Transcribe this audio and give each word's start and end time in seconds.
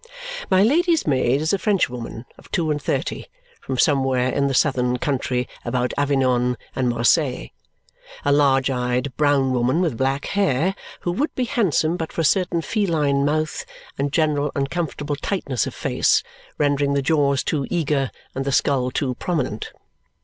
My 0.49 0.63
Lady's 0.63 1.05
maid 1.05 1.41
is 1.41 1.53
a 1.53 1.59
Frenchwoman 1.59 2.25
of 2.35 2.49
two 2.49 2.71
and 2.71 2.81
thirty, 2.81 3.27
from 3.61 3.77
somewhere 3.77 4.29
in 4.29 4.47
the 4.47 4.55
southern 4.55 4.97
country 4.97 5.47
about 5.63 5.93
Avignon 5.95 6.57
and 6.75 6.89
Marseilles, 6.89 7.49
a 8.25 8.31
large 8.31 8.71
eyed 8.71 9.15
brown 9.15 9.51
woman 9.53 9.79
with 9.79 9.99
black 9.99 10.25
hair 10.25 10.73
who 11.01 11.11
would 11.11 11.35
be 11.35 11.43
handsome 11.43 11.97
but 11.97 12.11
for 12.11 12.21
a 12.21 12.25
certain 12.25 12.63
feline 12.63 13.23
mouth 13.23 13.63
and 13.95 14.11
general 14.11 14.51
uncomfortable 14.55 15.17
tightness 15.17 15.67
of 15.67 15.75
face, 15.75 16.23
rendering 16.57 16.95
the 16.95 17.03
jaws 17.03 17.43
too 17.43 17.67
eager 17.69 18.09
and 18.33 18.43
the 18.43 18.51
skull 18.51 18.89
too 18.89 19.13
prominent. 19.13 19.71